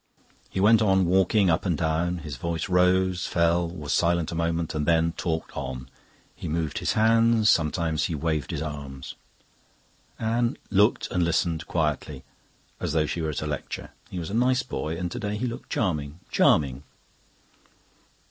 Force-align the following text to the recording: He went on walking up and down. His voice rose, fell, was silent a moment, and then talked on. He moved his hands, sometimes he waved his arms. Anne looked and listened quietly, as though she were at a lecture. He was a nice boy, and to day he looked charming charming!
He 0.49 0.59
went 0.59 0.81
on 0.81 1.05
walking 1.05 1.51
up 1.51 1.63
and 1.63 1.77
down. 1.77 2.17
His 2.25 2.35
voice 2.35 2.67
rose, 2.69 3.27
fell, 3.27 3.69
was 3.69 3.93
silent 3.93 4.31
a 4.31 4.33
moment, 4.33 4.73
and 4.73 4.87
then 4.87 5.11
talked 5.11 5.55
on. 5.55 5.91
He 6.35 6.47
moved 6.47 6.79
his 6.79 6.93
hands, 6.93 7.51
sometimes 7.51 8.05
he 8.05 8.15
waved 8.15 8.49
his 8.49 8.63
arms. 8.63 9.13
Anne 10.17 10.57
looked 10.71 11.07
and 11.11 11.21
listened 11.23 11.67
quietly, 11.67 12.23
as 12.79 12.93
though 12.93 13.05
she 13.05 13.21
were 13.21 13.29
at 13.29 13.43
a 13.43 13.45
lecture. 13.45 13.91
He 14.09 14.17
was 14.17 14.31
a 14.31 14.33
nice 14.33 14.63
boy, 14.63 14.97
and 14.97 15.11
to 15.11 15.19
day 15.19 15.37
he 15.37 15.45
looked 15.45 15.69
charming 15.69 16.19
charming! 16.31 16.81